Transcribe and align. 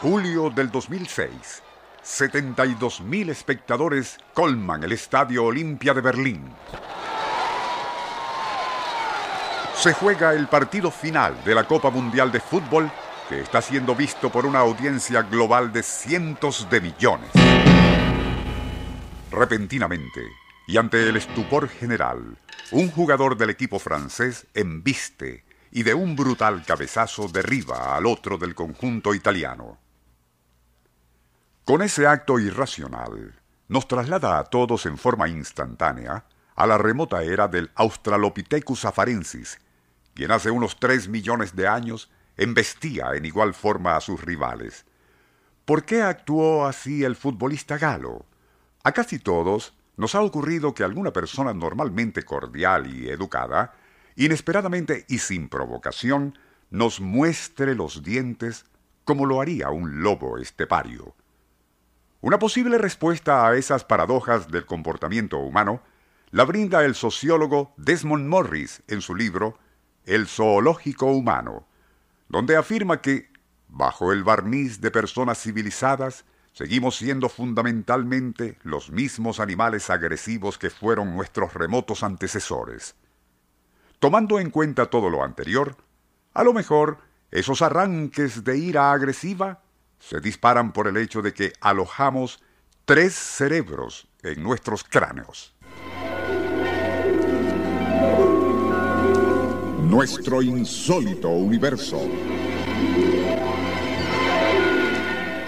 Julio 0.00 0.48
del 0.48 0.70
2006. 0.70 1.62
72.000 2.02 3.28
espectadores 3.28 4.16
colman 4.32 4.82
el 4.82 4.92
Estadio 4.92 5.44
Olimpia 5.44 5.92
de 5.92 6.00
Berlín. 6.00 6.42
Se 9.74 9.92
juega 9.92 10.32
el 10.32 10.48
partido 10.48 10.90
final 10.90 11.44
de 11.44 11.54
la 11.54 11.64
Copa 11.64 11.90
Mundial 11.90 12.32
de 12.32 12.40
Fútbol 12.40 12.90
que 13.28 13.40
está 13.40 13.60
siendo 13.60 13.94
visto 13.94 14.32
por 14.32 14.46
una 14.46 14.60
audiencia 14.60 15.20
global 15.20 15.70
de 15.70 15.82
cientos 15.82 16.66
de 16.70 16.80
millones. 16.80 17.28
Repentinamente, 19.30 20.22
y 20.66 20.78
ante 20.78 21.06
el 21.10 21.18
estupor 21.18 21.68
general, 21.68 22.38
un 22.70 22.90
jugador 22.90 23.36
del 23.36 23.50
equipo 23.50 23.78
francés 23.78 24.46
embiste 24.54 25.44
y 25.70 25.82
de 25.82 25.92
un 25.92 26.16
brutal 26.16 26.64
cabezazo 26.64 27.28
derriba 27.28 27.94
al 27.96 28.06
otro 28.06 28.38
del 28.38 28.54
conjunto 28.54 29.14
italiano. 29.14 29.89
Con 31.70 31.82
ese 31.82 32.04
acto 32.04 32.40
irracional, 32.40 33.40
nos 33.68 33.86
traslada 33.86 34.40
a 34.40 34.44
todos 34.46 34.86
en 34.86 34.98
forma 34.98 35.28
instantánea 35.28 36.24
a 36.56 36.66
la 36.66 36.78
remota 36.78 37.22
era 37.22 37.46
del 37.46 37.70
Australopithecus 37.76 38.84
afarensis, 38.84 39.60
quien 40.12 40.32
hace 40.32 40.50
unos 40.50 40.80
tres 40.80 41.06
millones 41.06 41.54
de 41.54 41.68
años 41.68 42.10
embestía 42.36 43.12
en 43.14 43.24
igual 43.24 43.54
forma 43.54 43.94
a 43.94 44.00
sus 44.00 44.20
rivales. 44.20 44.84
¿Por 45.64 45.84
qué 45.84 46.02
actuó 46.02 46.66
así 46.66 47.04
el 47.04 47.14
futbolista 47.14 47.78
galo? 47.78 48.26
A 48.82 48.90
casi 48.90 49.20
todos 49.20 49.72
nos 49.96 50.16
ha 50.16 50.22
ocurrido 50.22 50.74
que 50.74 50.82
alguna 50.82 51.12
persona 51.12 51.54
normalmente 51.54 52.24
cordial 52.24 52.92
y 52.92 53.10
educada, 53.10 53.74
inesperadamente 54.16 55.04
y 55.08 55.18
sin 55.18 55.48
provocación, 55.48 56.36
nos 56.68 57.00
muestre 57.00 57.76
los 57.76 58.02
dientes 58.02 58.64
como 59.04 59.24
lo 59.24 59.40
haría 59.40 59.70
un 59.70 60.02
lobo 60.02 60.36
estepario. 60.36 61.14
Una 62.22 62.38
posible 62.38 62.76
respuesta 62.76 63.46
a 63.46 63.56
esas 63.56 63.84
paradojas 63.84 64.48
del 64.48 64.66
comportamiento 64.66 65.38
humano 65.38 65.80
la 66.30 66.44
brinda 66.44 66.84
el 66.84 66.94
sociólogo 66.94 67.72
Desmond 67.78 68.28
Morris 68.28 68.82
en 68.88 69.00
su 69.00 69.14
libro 69.14 69.58
El 70.04 70.26
zoológico 70.26 71.06
humano, 71.06 71.66
donde 72.28 72.56
afirma 72.56 73.00
que, 73.00 73.32
bajo 73.68 74.12
el 74.12 74.22
barniz 74.22 74.82
de 74.82 74.90
personas 74.90 75.40
civilizadas, 75.40 76.26
seguimos 76.52 76.96
siendo 76.96 77.30
fundamentalmente 77.30 78.58
los 78.64 78.90
mismos 78.90 79.40
animales 79.40 79.88
agresivos 79.88 80.58
que 80.58 80.68
fueron 80.68 81.16
nuestros 81.16 81.54
remotos 81.54 82.02
antecesores. 82.02 82.96
Tomando 83.98 84.38
en 84.38 84.50
cuenta 84.50 84.90
todo 84.90 85.08
lo 85.08 85.24
anterior, 85.24 85.74
a 86.34 86.44
lo 86.44 86.52
mejor 86.52 86.98
esos 87.30 87.62
arranques 87.62 88.44
de 88.44 88.58
ira 88.58 88.92
agresiva 88.92 89.62
se 90.00 90.20
disparan 90.20 90.72
por 90.72 90.88
el 90.88 90.96
hecho 90.96 91.22
de 91.22 91.32
que 91.32 91.52
alojamos 91.60 92.42
tres 92.84 93.14
cerebros 93.14 94.08
en 94.22 94.42
nuestros 94.42 94.82
cráneos. 94.82 95.54
Nuestro 99.82 100.42
insólito 100.42 101.28
universo. 101.28 102.00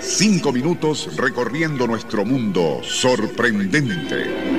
Cinco 0.00 0.52
minutos 0.52 1.16
recorriendo 1.16 1.86
nuestro 1.86 2.24
mundo 2.24 2.80
sorprendente. 2.82 4.52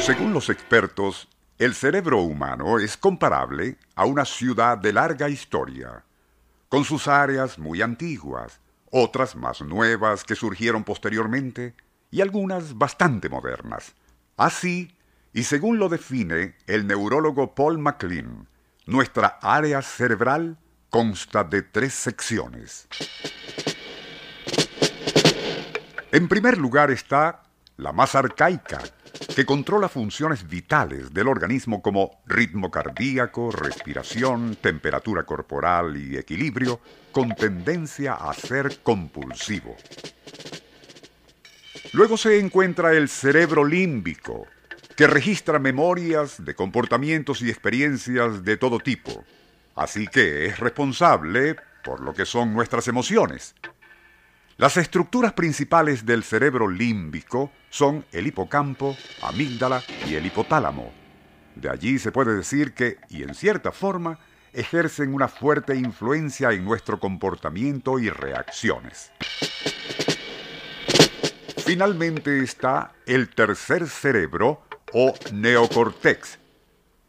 Según 0.00 0.32
los 0.32 0.48
expertos, 0.48 1.28
el 1.58 1.74
cerebro 1.74 2.20
humano 2.22 2.78
es 2.78 2.96
comparable 2.96 3.76
a 3.96 4.04
una 4.04 4.24
ciudad 4.24 4.78
de 4.78 4.92
larga 4.92 5.28
historia, 5.28 6.04
con 6.68 6.84
sus 6.84 7.08
áreas 7.08 7.58
muy 7.58 7.82
antiguas, 7.82 8.60
otras 8.90 9.36
más 9.36 9.60
nuevas 9.62 10.24
que 10.24 10.34
surgieron 10.34 10.84
posteriormente 10.84 11.74
y 12.10 12.20
algunas 12.20 12.76
bastante 12.76 13.28
modernas. 13.28 13.94
Así, 14.36 14.96
y 15.32 15.44
según 15.44 15.78
lo 15.78 15.88
define 15.88 16.56
el 16.66 16.86
neurólogo 16.86 17.54
Paul 17.54 17.78
MacLean, 17.78 18.48
nuestra 18.86 19.38
área 19.42 19.82
cerebral 19.82 20.58
consta 20.90 21.44
de 21.44 21.62
tres 21.62 21.94
secciones. 21.94 22.88
En 26.10 26.28
primer 26.28 26.56
lugar 26.56 26.90
está 26.90 27.42
la 27.76 27.92
más 27.92 28.14
arcaica, 28.14 28.80
que 29.38 29.46
controla 29.46 29.88
funciones 29.88 30.48
vitales 30.48 31.14
del 31.14 31.28
organismo 31.28 31.80
como 31.80 32.22
ritmo 32.26 32.72
cardíaco, 32.72 33.52
respiración, 33.52 34.56
temperatura 34.60 35.22
corporal 35.22 35.96
y 35.96 36.16
equilibrio, 36.16 36.80
con 37.12 37.36
tendencia 37.36 38.14
a 38.14 38.34
ser 38.34 38.80
compulsivo. 38.82 39.76
Luego 41.92 42.16
se 42.16 42.40
encuentra 42.40 42.94
el 42.94 43.08
cerebro 43.08 43.64
límbico, 43.64 44.44
que 44.96 45.06
registra 45.06 45.60
memorias 45.60 46.44
de 46.44 46.56
comportamientos 46.56 47.40
y 47.40 47.48
experiencias 47.48 48.42
de 48.42 48.56
todo 48.56 48.80
tipo, 48.80 49.22
así 49.76 50.08
que 50.08 50.46
es 50.46 50.58
responsable 50.58 51.54
por 51.84 52.00
lo 52.00 52.12
que 52.12 52.26
son 52.26 52.54
nuestras 52.54 52.88
emociones. 52.88 53.54
Las 54.58 54.76
estructuras 54.76 55.34
principales 55.34 56.04
del 56.04 56.24
cerebro 56.24 56.66
límbico 56.66 57.52
son 57.70 58.04
el 58.10 58.26
hipocampo, 58.26 58.96
amígdala 59.22 59.84
y 60.04 60.16
el 60.16 60.26
hipotálamo. 60.26 60.90
De 61.54 61.70
allí 61.70 62.00
se 62.00 62.10
puede 62.10 62.34
decir 62.34 62.74
que, 62.74 62.96
y 63.08 63.22
en 63.22 63.36
cierta 63.36 63.70
forma, 63.70 64.18
ejercen 64.52 65.14
una 65.14 65.28
fuerte 65.28 65.76
influencia 65.76 66.50
en 66.50 66.64
nuestro 66.64 66.98
comportamiento 66.98 68.00
y 68.00 68.10
reacciones. 68.10 69.12
Finalmente 71.58 72.42
está 72.42 72.94
el 73.06 73.28
tercer 73.28 73.86
cerebro 73.86 74.64
o 74.92 75.14
neocortex. 75.32 76.36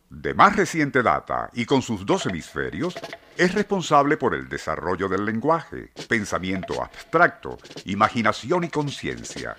De 0.10 0.34
más 0.34 0.56
reciente 0.56 1.04
data 1.04 1.50
y 1.54 1.66
con 1.66 1.84
sus 1.84 2.04
dos 2.06 2.26
hemisferios, 2.26 2.96
es 3.38 3.54
responsable 3.54 4.18
por 4.18 4.34
el 4.34 4.50
desarrollo 4.50 5.08
del 5.08 5.24
lenguaje, 5.24 5.92
pensamiento 6.08 6.84
abstracto, 6.84 7.60
imaginación 7.86 8.64
y 8.64 8.70
conciencia. 8.70 9.56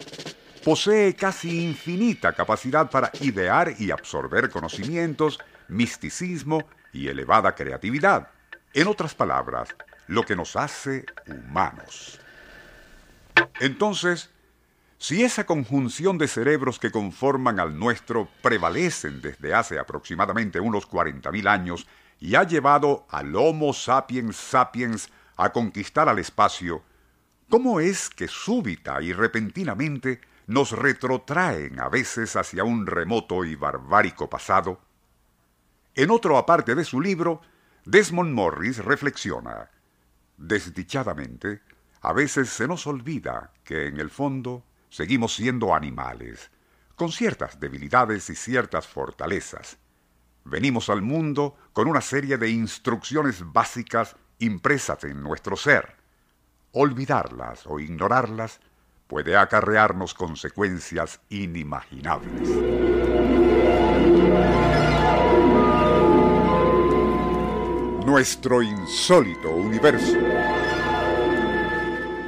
Posee 0.64 1.14
casi 1.14 1.64
infinita 1.64 2.32
capacidad 2.32 2.90
para 2.90 3.12
idear 3.20 3.74
y 3.78 3.92
absorber 3.92 4.50
conocimientos, 4.50 5.38
misticismo 5.68 6.64
y 6.92 7.06
elevada 7.08 7.54
creatividad. 7.54 8.28
En 8.74 8.88
otras 8.88 9.14
palabras, 9.14 9.68
lo 10.08 10.24
que 10.24 10.34
nos 10.34 10.56
hace 10.56 11.06
humanos. 11.28 12.20
Entonces, 13.60 14.30
si 15.00 15.24
esa 15.24 15.46
conjunción 15.46 16.18
de 16.18 16.28
cerebros 16.28 16.78
que 16.78 16.90
conforman 16.90 17.58
al 17.58 17.78
nuestro 17.78 18.28
prevalecen 18.42 19.22
desde 19.22 19.54
hace 19.54 19.78
aproximadamente 19.78 20.60
unos 20.60 20.86
40.000 20.86 21.48
años 21.48 21.86
y 22.18 22.34
ha 22.34 22.42
llevado 22.42 23.06
al 23.08 23.34
Homo 23.34 23.72
sapiens 23.72 24.36
sapiens 24.36 25.08
a 25.38 25.52
conquistar 25.52 26.10
al 26.10 26.18
espacio, 26.18 26.82
¿cómo 27.48 27.80
es 27.80 28.10
que 28.10 28.28
súbita 28.28 29.00
y 29.00 29.14
repentinamente 29.14 30.20
nos 30.46 30.72
retrotraen 30.72 31.80
a 31.80 31.88
veces 31.88 32.36
hacia 32.36 32.64
un 32.64 32.86
remoto 32.86 33.46
y 33.46 33.54
barbárico 33.54 34.28
pasado? 34.28 34.82
En 35.94 36.10
otro 36.10 36.36
aparte 36.36 36.74
de 36.74 36.84
su 36.84 37.00
libro, 37.00 37.40
Desmond 37.86 38.34
Morris 38.34 38.84
reflexiona, 38.84 39.70
desdichadamente, 40.36 41.62
a 42.02 42.12
veces 42.12 42.50
se 42.50 42.68
nos 42.68 42.86
olvida 42.86 43.54
que 43.64 43.86
en 43.86 43.98
el 43.98 44.10
fondo 44.10 44.66
seguimos 44.90 45.34
siendo 45.34 45.74
animales, 45.74 46.50
con 46.96 47.10
ciertas 47.10 47.58
debilidades 47.58 48.28
y 48.28 48.34
ciertas 48.34 48.86
fortalezas. 48.86 49.78
Venimos 50.44 50.90
al 50.90 51.00
mundo 51.00 51.56
con 51.72 51.88
una 51.88 52.00
serie 52.00 52.36
de 52.36 52.50
instrucciones 52.50 53.42
básicas 53.52 54.16
impresas 54.38 55.04
en 55.04 55.22
nuestro 55.22 55.56
ser. 55.56 55.96
Olvidarlas 56.72 57.66
o 57.66 57.78
ignorarlas 57.78 58.60
puede 59.06 59.36
acarrearnos 59.36 60.14
consecuencias 60.14 61.20
inimaginables. 61.28 62.48
Nuestro 68.04 68.62
insólito 68.62 69.50
universo. 69.50 70.16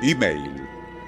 Email 0.02 0.51